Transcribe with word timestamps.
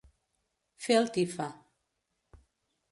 Fer 0.85 0.97
el 1.01 1.11
tifa. 1.19 1.49